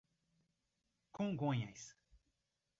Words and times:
Congonhas 1.11 1.93